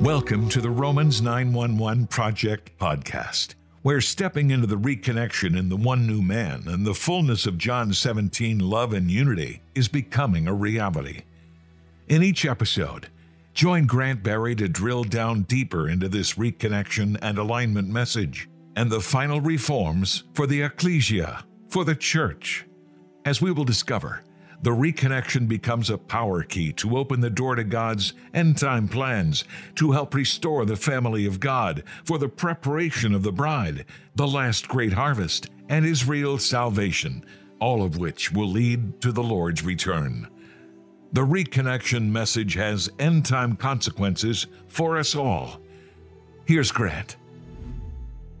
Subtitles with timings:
[0.00, 6.06] Welcome to the Romans 911 Project podcast, where stepping into the reconnection in the one
[6.06, 11.24] new man and the fullness of John 17 love and unity is becoming a reality.
[12.08, 13.08] In each episode,
[13.52, 19.02] join Grant Berry to drill down deeper into this reconnection and alignment message and the
[19.02, 22.66] final reforms for the ecclesia, for the church.
[23.26, 24.22] As we will discover,
[24.62, 29.44] the reconnection becomes a power key to open the door to God's end time plans,
[29.74, 34.66] to help restore the family of God for the preparation of the bride, the last
[34.66, 37.22] great harvest, and Israel's salvation,
[37.60, 40.26] all of which will lead to the Lord's return.
[41.12, 45.58] The reconnection message has end time consequences for us all.
[46.44, 47.16] Here's Grant.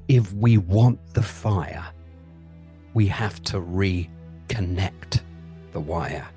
[0.08, 1.86] If we want the fire,
[2.92, 5.22] we have to reconnect
[5.72, 6.28] the wire.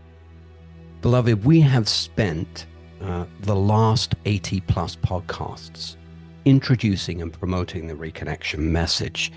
[1.02, 2.66] Beloved, we have spent
[3.02, 5.98] uh, the last 80 plus podcasts
[6.46, 9.34] introducing and promoting the reconnection message.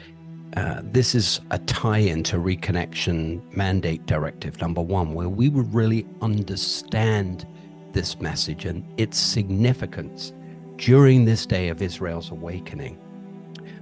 [0.56, 5.74] Uh, this is a tie in to Reconnection Mandate Directive number one, where we would
[5.74, 7.44] really understand
[7.92, 10.32] this message and its significance
[10.76, 12.98] during this day of Israel's awakening.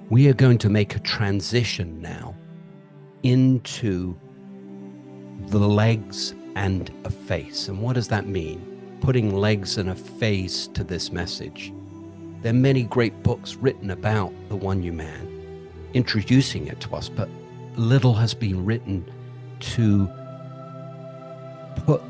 [0.09, 2.35] We are going to make a transition now
[3.23, 4.17] into
[5.49, 7.69] the legs and a face.
[7.69, 8.99] And what does that mean?
[9.03, 11.73] Putting legs and a face to this message.
[12.41, 15.42] There are many great books written about the one new man,
[15.95, 17.29] introducing it to us, but
[17.77, 19.05] little has been written
[19.61, 20.09] to
[21.85, 22.03] put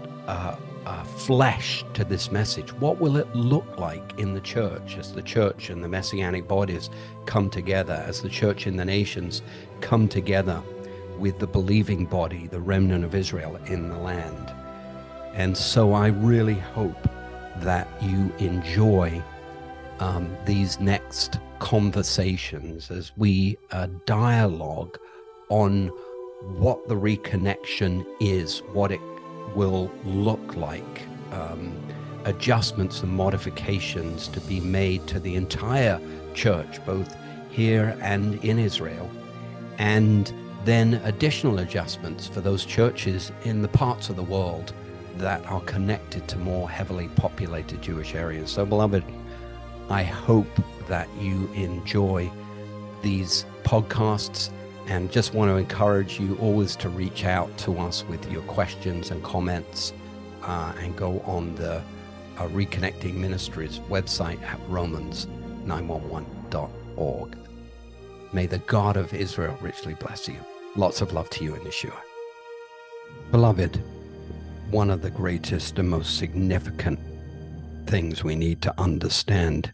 [1.17, 2.73] flesh to this message.
[2.75, 6.91] What will it look like in the church as the church and the messianic bodies
[7.27, 9.43] come together, as the church in the nations
[9.81, 10.61] come together?
[11.19, 14.53] with the believing body, the remnant of Israel in the land.
[15.35, 17.09] And so I really hope
[17.59, 19.23] that you enjoy
[20.01, 24.99] um, these next conversations as we uh, dialogue
[25.49, 25.87] on
[26.59, 29.01] what the reconnection is, what it
[29.55, 31.73] will look like, um,
[32.25, 36.01] adjustments and modifications to be made to the entire
[36.35, 37.15] church, both
[37.49, 39.09] here and in Israel,
[39.79, 40.33] and
[40.65, 44.73] then additional adjustments for those churches in the parts of the world
[45.17, 48.51] that are connected to more heavily populated Jewish areas.
[48.51, 49.05] So, beloved,
[49.89, 50.49] I hope
[50.89, 52.31] that you enjoy
[53.03, 54.51] these podcasts
[54.87, 59.11] and just want to encourage you always to reach out to us with your questions
[59.11, 59.93] and comments
[60.43, 61.83] uh, and go on the
[62.39, 67.37] uh, Reconnecting Ministries website at romans911.org.
[68.33, 70.39] May the God of Israel richly bless you.
[70.75, 72.01] Lots of love to you in Yeshua.
[73.31, 73.81] Beloved,
[74.71, 76.99] one of the greatest and most significant
[77.87, 79.73] things we need to understand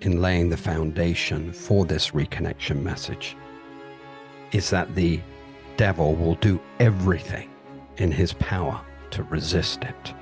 [0.00, 3.36] in laying the foundation for this reconnection message
[4.52, 5.20] is that the
[5.76, 7.50] devil will do everything
[7.96, 8.80] in his power
[9.10, 10.14] to resist it.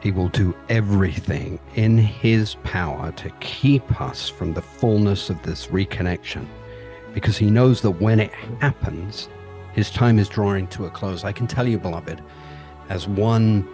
[0.00, 5.66] He will do everything in his power to keep us from the fullness of this
[5.66, 6.46] reconnection
[7.12, 9.28] because he knows that when it happens,
[9.72, 11.24] his time is drawing to a close.
[11.24, 12.22] I can tell you, beloved,
[12.88, 13.68] as one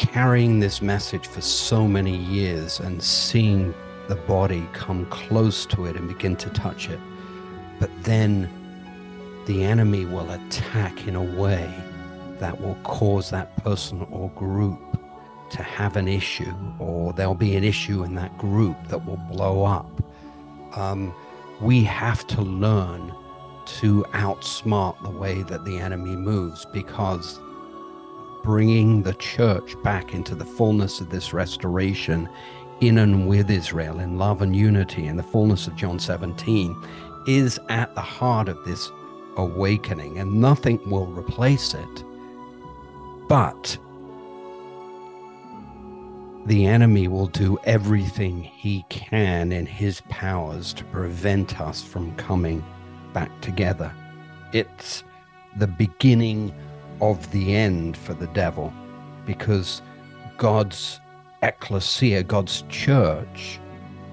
[0.00, 3.74] carrying this message for so many years and seeing
[4.08, 6.98] the body come close to it and begin to touch it,
[7.78, 8.48] but then
[9.44, 11.70] the enemy will attack in a way
[12.38, 14.80] that will cause that person or group
[15.50, 19.64] to have an issue, or there'll be an issue in that group that will blow
[19.64, 20.02] up.
[20.78, 21.14] Um,
[21.60, 23.14] we have to learn
[23.66, 27.38] to outsmart the way that the enemy moves because
[28.42, 32.28] bringing the church back into the fullness of this restoration
[32.80, 36.74] in and with Israel in love and unity in the fullness of John 17
[37.26, 38.90] is at the heart of this
[39.36, 42.04] awakening, and nothing will replace it.
[43.28, 43.76] But
[46.46, 52.64] the enemy will do everything he can in his powers to prevent us from coming
[53.12, 53.92] back together.
[54.52, 55.04] It's
[55.56, 56.54] the beginning
[57.00, 58.72] of the end for the devil
[59.26, 59.82] because
[60.36, 61.00] God's
[61.42, 63.58] ecclesia, God's church,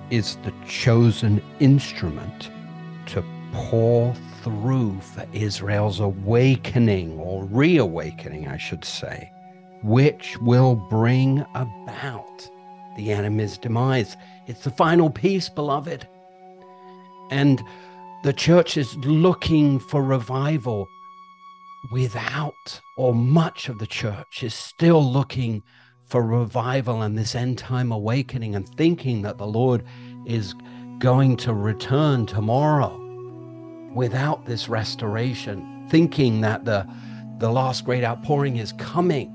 [0.10, 2.50] is the chosen instrument
[3.08, 9.32] to pour through for Israel's awakening or reawakening, I should say
[9.84, 12.50] which will bring about
[12.96, 14.18] the enemy's demise.
[14.48, 16.08] It's the final piece, beloved.
[17.30, 17.62] And
[18.24, 20.88] the church is looking for revival
[21.92, 25.64] without, or much of the church is still looking
[26.06, 29.84] for revival and this end time awakening and thinking that the Lord
[30.26, 30.54] is
[31.00, 32.98] going to return tomorrow
[33.94, 36.88] without this restoration, thinking that the,
[37.40, 39.34] the last great outpouring is coming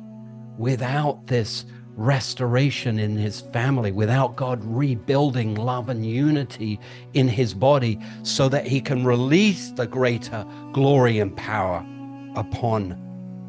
[0.59, 6.81] without this restoration in his family, without God rebuilding love and unity
[7.13, 11.85] in his body so that he can release the greater glory and power
[12.35, 12.99] upon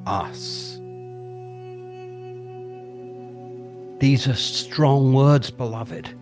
[0.06, 0.80] us.
[4.00, 6.13] These are strong words, beloved,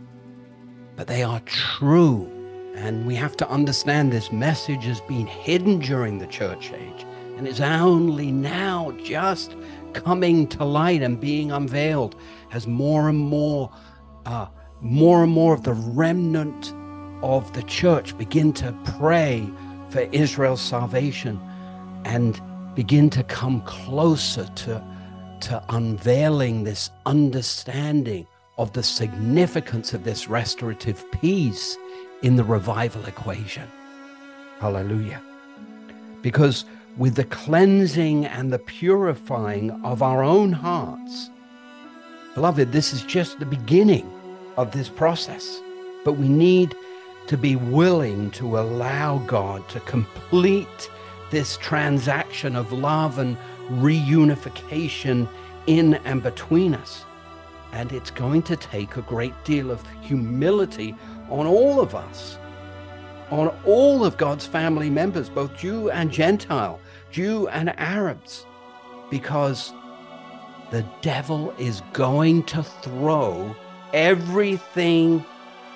[0.96, 2.30] but they are true.
[2.76, 7.06] And we have to understand this message has been hidden during the church age
[7.38, 9.56] and is only now just
[9.94, 12.16] coming to light and being unveiled
[12.52, 13.72] as more and more,
[14.26, 14.46] uh,
[14.80, 16.74] more and more of the remnant
[17.24, 19.50] of the church begin to pray
[19.90, 21.40] for Israel's salvation
[22.06, 22.40] and
[22.76, 24.84] begin to come closer to,
[25.42, 28.26] to unveiling this understanding
[28.58, 31.78] of the significance of this restorative peace
[32.22, 33.68] in the revival equation.
[34.60, 35.22] Hallelujah.
[36.22, 36.66] Because
[36.98, 41.30] with the cleansing and the purifying of our own hearts.
[42.36, 44.10] Beloved, this is just the beginning
[44.58, 45.62] of this process,
[46.04, 46.76] but we need
[47.28, 50.90] to be willing to allow God to complete
[51.32, 53.38] this transaction of love and
[53.70, 55.28] reunification
[55.68, 57.06] in and between us.
[57.72, 60.94] And it's going to take a great deal of humility
[61.30, 62.38] on all of us
[63.32, 66.80] on all of God's family members, both Jew and Gentile,
[67.12, 68.46] Jew and Arabs,
[69.10, 69.74] because
[70.70, 73.56] the devil is going to throw
[73.94, 75.26] everything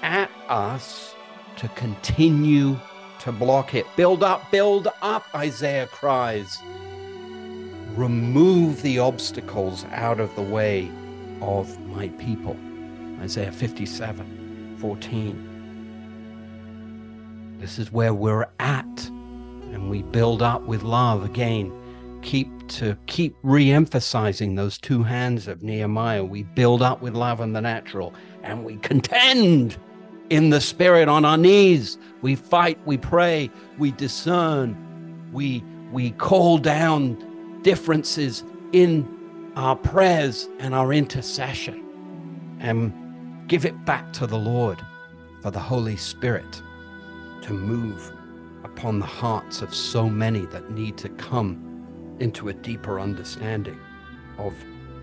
[0.02, 1.16] at us
[1.58, 2.78] to continue
[3.20, 3.86] to block it.
[3.96, 6.62] Build up, build up, Isaiah cries.
[7.96, 10.92] Remove the obstacles out of the way
[11.42, 12.58] of my people.
[13.22, 17.58] Isaiah 57 14.
[17.60, 19.10] This is where we're at.
[19.72, 21.72] And we build up with love again.
[22.22, 26.24] Keep to keep re-emphasizing those two hands of Nehemiah.
[26.24, 28.14] We build up with love and the natural
[28.44, 29.78] and we contend
[30.30, 31.98] in the spirit on our knees.
[32.22, 34.76] We fight, we pray, we discern,
[35.32, 38.44] we we call down differences
[38.74, 39.08] in
[39.56, 41.82] our prayers and our intercession
[42.60, 42.94] and
[43.48, 44.82] give it back to the Lord
[45.42, 46.62] for the Holy Spirit
[47.44, 48.12] to move
[48.64, 53.80] upon the hearts of so many that need to come into a deeper understanding
[54.38, 54.54] of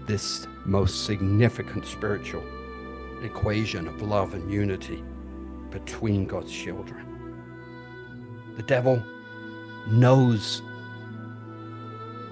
[0.07, 2.45] this most significant spiritual
[3.23, 5.03] equation of love and unity
[5.73, 7.07] between God's children.
[8.57, 9.03] The devil
[9.89, 10.63] knows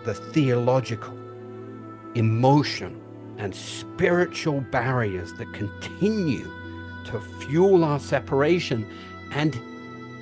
[0.05, 1.17] the theological,
[2.15, 3.01] emotion,
[3.39, 6.45] and spiritual barriers that continue
[7.07, 8.87] to fuel our separation
[9.33, 9.59] and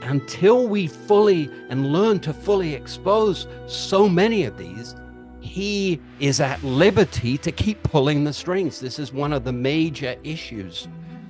[0.03, 4.95] until we fully and learn to fully expose so many of these,
[5.41, 8.79] he is at liberty to keep pulling the strings.
[8.79, 10.87] This is one of the major issues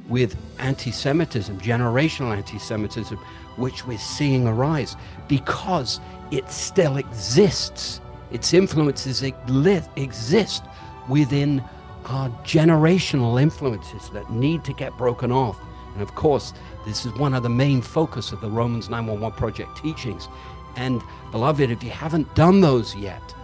[0.09, 3.19] with anti Semitism, generational anti Semitism,
[3.57, 4.97] which we're seeing arise
[5.29, 6.01] because
[6.31, 8.01] it still exists.
[8.31, 10.65] Its influences exist
[11.09, 11.63] within
[12.07, 15.59] our generational influences that need to get broken off.
[15.95, 16.53] And of course,
[16.87, 20.29] this is one of the main focus of the Romans 911 Project teachings.
[20.77, 23.35] And beloved, if you haven't done those yet,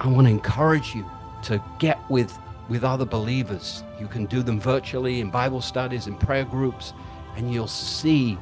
[0.00, 1.04] I want to encourage you
[1.44, 2.36] to get with
[2.68, 3.84] with other believers.
[4.00, 6.92] You can do them virtually in Bible studies, in prayer groups,
[7.36, 8.38] and you'll see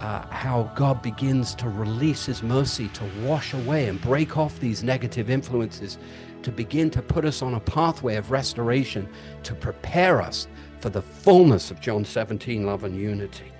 [0.00, 4.82] uh, how God begins to release His mercy to wash away and break off these
[4.82, 5.98] negative influences,
[6.42, 9.08] to begin to put us on a pathway of restoration,
[9.44, 10.46] to prepare us
[10.80, 13.50] for the fullness of John 17 love and unity.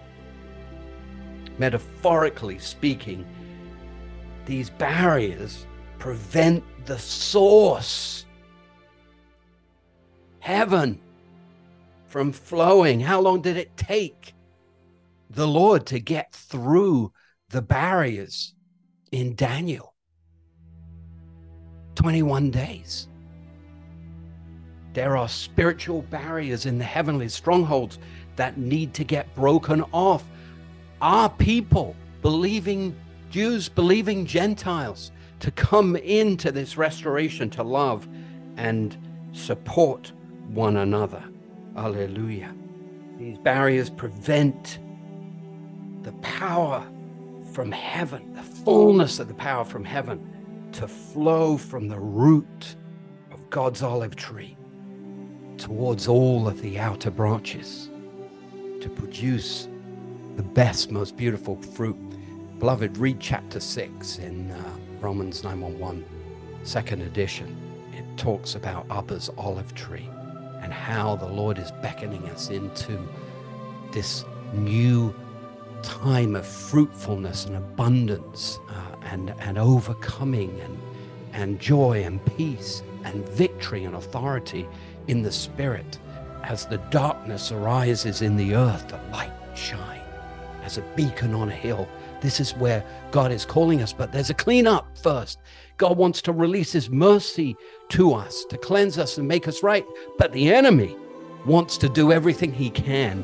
[1.59, 3.25] Metaphorically speaking,
[4.45, 5.67] these barriers
[5.99, 8.27] prevent the source,
[10.45, 11.01] heaven,
[12.07, 13.01] from flowing.
[13.01, 14.35] How long did it take
[15.31, 17.13] the Lord to get through
[17.49, 18.53] the barriers
[19.11, 19.95] in Daniel?
[21.95, 23.09] 21 days.
[24.93, 27.99] There are spiritual barriers in the heavenly strongholds
[28.37, 30.25] that need to get broken off.
[31.01, 32.95] Our people, believing
[33.31, 35.11] Jews, believing Gentiles,
[35.41, 38.07] to come into this restoration to love
[38.59, 38.95] and
[39.33, 40.13] support
[40.55, 41.23] one another.
[41.77, 42.55] Alleluia.
[43.19, 44.79] These barriers prevent
[46.03, 46.87] the power
[47.53, 52.77] from heaven, the fullness of the power from heaven to flow from the root
[53.31, 54.57] of God's olive tree
[55.57, 57.91] towards all of the outer branches
[58.81, 59.69] to produce
[60.37, 61.97] the best, most beautiful fruit.
[62.59, 64.63] Beloved, read chapter 6 in uh,
[65.01, 66.05] Romans 911,
[66.65, 67.57] second edition.
[67.93, 70.09] It talks about Abba's olive tree
[70.65, 72.99] and how the Lord is beckoning us into
[73.93, 75.15] this new
[75.83, 80.79] time of fruitfulness and abundance uh, and, and overcoming and,
[81.35, 84.67] and joy and peace and victory and authority
[85.07, 85.99] in the spirit.
[86.43, 90.01] As the darkness arises in the earth, the light shine
[90.63, 91.87] as a beacon on a hill.
[92.25, 95.41] This is where God is calling us, but there's a cleanup first.
[95.77, 97.55] God wants to release his mercy
[97.91, 99.85] to us, to cleanse us and make us right.
[100.17, 100.97] But the enemy
[101.45, 103.23] wants to do everything he can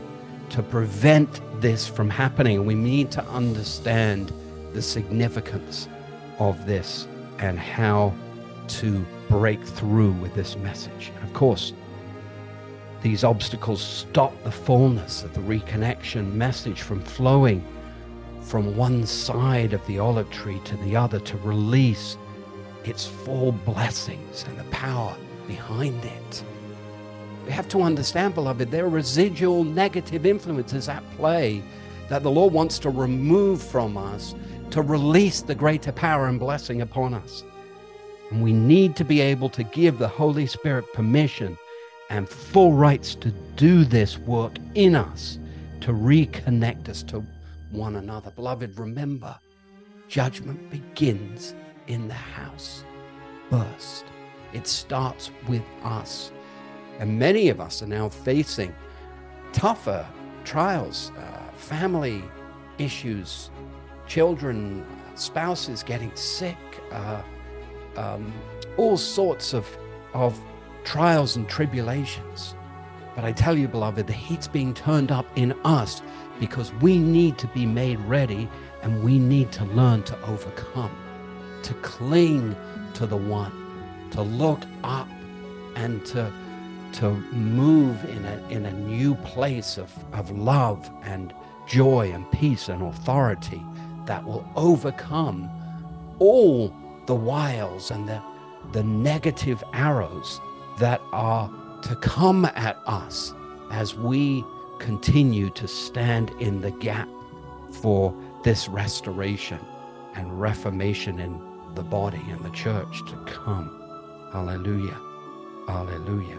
[0.51, 2.67] to prevent this from happening.
[2.67, 4.35] We need to understand
[4.75, 5.89] the significance
[6.39, 8.13] of this and how
[8.69, 11.11] to break through with this message.
[11.17, 11.73] And of course,
[13.01, 17.65] these obstacles stop the fullness of the reconnection message from flowing
[18.51, 22.19] from one side of the olive tree to the other to release
[22.83, 25.17] its full blessings and the power
[25.47, 26.45] behind it.
[27.47, 31.63] We have to understand, beloved, there are residual negative influences at play
[32.09, 34.35] that the Lord wants to remove from us
[34.71, 37.45] to release the greater power and blessing upon us.
[38.33, 41.57] And we need to be able to give the Holy Spirit permission
[42.09, 45.39] and full rights to do this work in us
[45.83, 47.25] to reconnect us to
[47.71, 48.31] one another.
[48.31, 49.39] Beloved, remember,
[50.09, 51.55] judgment begins
[51.87, 52.85] in the house
[53.51, 54.05] first.
[54.53, 56.33] It starts with us.
[56.99, 58.75] And many of us are now facing
[59.53, 60.07] tougher
[60.45, 62.23] trials, uh, family
[62.79, 63.51] issues,
[64.07, 64.85] children,
[65.15, 66.57] spouses getting sick,
[66.93, 67.23] uh,
[67.97, 68.33] um,
[68.77, 69.67] all sorts of,
[70.15, 70.39] of
[70.85, 72.55] trials and tribulations.
[73.21, 76.01] But I tell you, beloved, the heat's being turned up in us
[76.39, 78.49] because we need to be made ready
[78.81, 80.91] and we need to learn to overcome,
[81.65, 82.57] to cling
[82.95, 83.53] to the one,
[84.13, 85.07] to look up
[85.77, 86.33] and to,
[86.95, 91.35] to move in a, in a new place of, of love and
[91.67, 93.63] joy and peace and authority
[94.07, 95.47] that will overcome
[96.21, 96.75] all
[97.05, 98.23] the wiles and the,
[98.73, 100.41] the negative arrows
[100.79, 101.51] that are
[101.83, 103.35] to come at us
[103.71, 104.45] as we
[104.79, 107.09] continue to stand in the gap
[107.81, 109.59] for this restoration
[110.15, 111.41] and reformation in
[111.75, 113.77] the body and the church to come.
[114.33, 114.99] Hallelujah.
[115.67, 116.39] Hallelujah.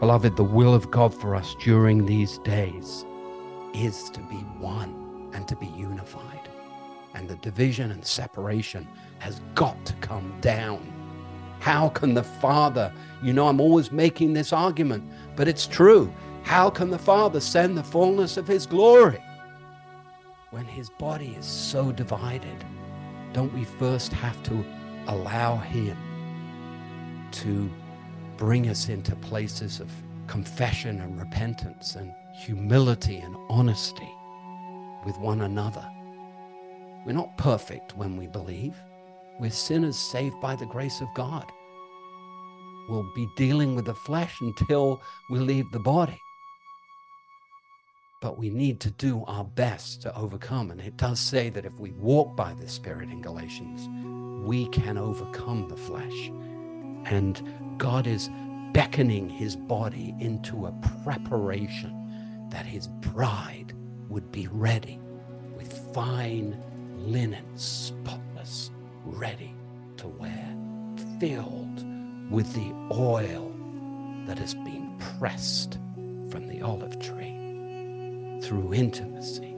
[0.00, 3.04] Beloved, the will of God for us during these days
[3.72, 6.48] is to be one and to be unified.
[7.14, 8.86] And the division and separation
[9.18, 10.92] has got to come down
[11.60, 15.04] how can the Father, you know, I'm always making this argument,
[15.36, 16.12] but it's true.
[16.42, 19.22] How can the Father send the fullness of His glory
[20.50, 22.64] when His body is so divided?
[23.32, 24.64] Don't we first have to
[25.08, 25.96] allow Him
[27.32, 27.70] to
[28.36, 29.90] bring us into places of
[30.26, 34.08] confession and repentance and humility and honesty
[35.04, 35.86] with one another?
[37.04, 38.76] We're not perfect when we believe.
[39.38, 41.52] We're sinners saved by the grace of God.
[42.88, 46.18] We'll be dealing with the flesh until we leave the body.
[48.22, 50.70] But we need to do our best to overcome.
[50.70, 53.88] And it does say that if we walk by the Spirit in Galatians,
[54.46, 56.30] we can overcome the flesh.
[57.04, 58.30] And God is
[58.72, 60.72] beckoning his body into a
[61.04, 63.74] preparation that his bride
[64.08, 64.98] would be ready
[65.56, 66.62] with fine
[66.96, 68.70] linen, spotless
[69.06, 69.54] ready
[69.96, 70.54] to wear,
[71.20, 71.84] filled
[72.30, 73.52] with the oil
[74.26, 75.78] that has been pressed
[76.28, 79.54] from the olive tree through intimacy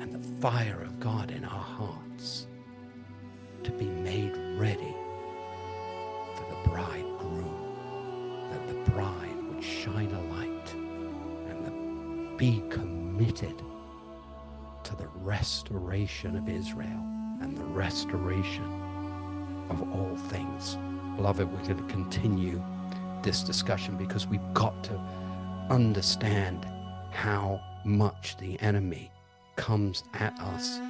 [0.00, 2.48] and the fire of God in our hearts
[3.62, 4.94] to be made ready
[6.34, 10.74] for the bridegroom, that the bride would shine a light
[11.48, 13.62] and be committed
[14.82, 18.64] to the restoration of Israel and the restoration
[19.70, 20.76] of all things.
[21.16, 22.62] Beloved, we're going to continue
[23.22, 24.94] this discussion because we've got to
[25.70, 26.66] understand
[27.10, 29.10] how much the enemy
[29.56, 30.80] comes at us,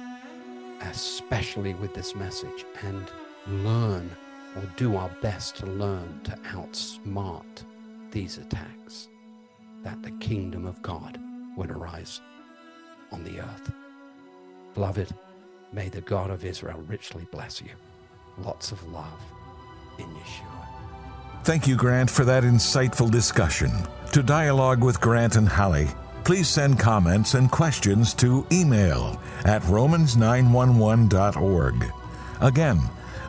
[0.81, 3.05] especially with this message, and
[3.47, 4.09] learn
[4.55, 7.63] or do our best to learn to outsmart
[8.11, 9.07] these attacks,
[9.83, 11.19] that the kingdom of God
[11.55, 12.21] would arise
[13.11, 13.71] on the earth.
[14.73, 15.13] Beloved,
[15.71, 17.69] may the God of Israel richly bless you.
[18.37, 19.19] Lots of love
[19.97, 20.45] in Yeshua.
[21.43, 23.71] Thank you, Grant, for that insightful discussion.
[24.13, 25.87] To dialogue with Grant and Holly,
[26.23, 31.85] please send comments and questions to email at romans911.org.
[32.41, 32.79] Again,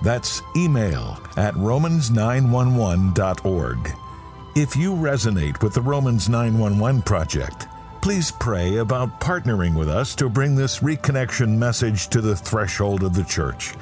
[0.03, 3.93] that's email at romans911.org.
[4.55, 7.69] If you resonate with the Romans 911 project,
[8.03, 13.15] please pray about partnering with us to bring this reconnection message to the threshold of
[13.15, 13.75] the church.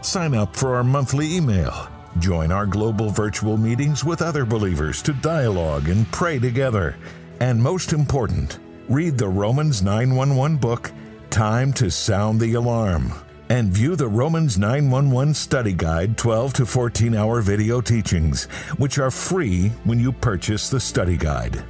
[0.00, 1.88] Sign up for our monthly email.
[2.20, 6.96] Join our global virtual meetings with other believers to dialogue and pray together.
[7.40, 10.92] And most important, read the Romans 911 book,
[11.30, 13.12] Time to Sound the Alarm,
[13.48, 18.44] and view the Romans 911 Study Guide 12 to 14 hour video teachings,
[18.76, 21.64] which are free when you purchase the study guide.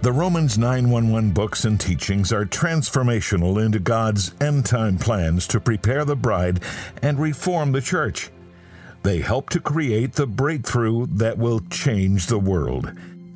[0.00, 6.04] The Romans 911 books and teachings are transformational into God's end time plans to prepare
[6.04, 6.62] the bride
[7.02, 8.30] and reform the church.
[9.02, 12.92] They help to create the breakthrough that will change the world.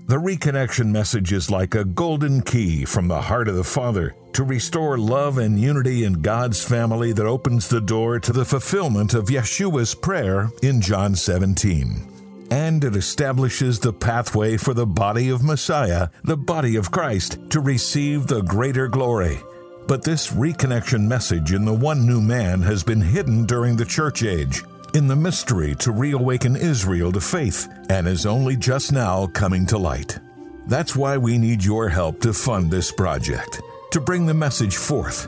[0.06, 4.44] The reconnection message is like a golden key from the heart of the Father to
[4.44, 9.26] restore love and unity in God's family that opens the door to the fulfillment of
[9.26, 12.11] Yeshua's prayer in John 17
[12.52, 17.60] and it establishes the pathway for the body of Messiah, the body of Christ, to
[17.60, 19.40] receive the greater glory.
[19.88, 24.22] But this reconnection message in the one new man has been hidden during the church
[24.22, 29.64] age, in the mystery to reawaken Israel to faith, and is only just now coming
[29.68, 30.18] to light.
[30.66, 35.26] That's why we need your help to fund this project, to bring the message forth,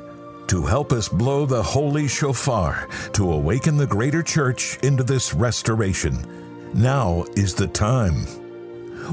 [0.49, 6.44] to help us blow the holy shofar, to awaken the greater church into this restoration.
[6.75, 8.27] Now is the time.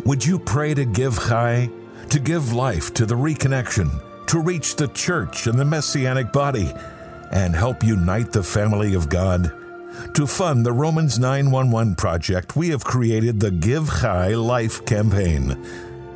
[0.04, 1.70] Would you pray to give Chai,
[2.10, 6.74] to give life to the reconnection, to reach the church and the messianic body,
[7.32, 9.54] and help unite the family of God?
[10.16, 15.56] To fund the Romans 911 project, we have created the Give Chai Life campaign.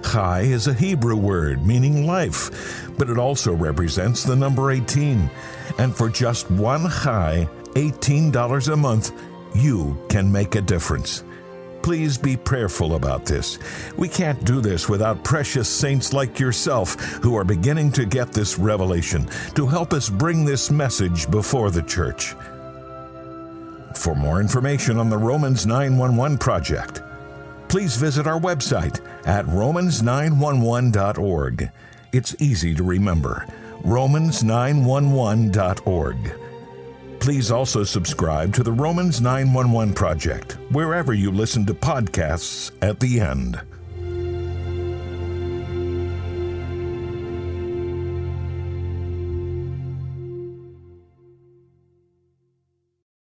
[0.04, 5.30] Chai is a Hebrew word meaning life, but it also represents the number 18.
[5.78, 9.12] And for just one Chai, $18 a month,
[9.54, 11.24] you can make a difference.
[11.86, 13.60] Please be prayerful about this.
[13.96, 18.58] We can't do this without precious saints like yourself who are beginning to get this
[18.58, 22.34] revelation to help us bring this message before the church.
[23.94, 27.04] For more information on the Romans 911 project,
[27.68, 31.70] please visit our website at romans911.org.
[32.12, 33.46] It's easy to remember
[33.84, 36.45] romans911.org.
[37.26, 43.20] Please also subscribe to the Romans 911 Project, wherever you listen to podcasts at the
[43.20, 43.60] end.